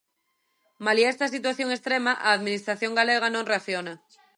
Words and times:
Malia 0.85 1.11
esta 1.13 1.27
situación 1.35 1.69
extrema 1.71 2.11
a 2.27 2.29
Administración 2.35 2.91
galega 2.99 3.27
non 3.31 3.47
reacciona. 3.51 3.93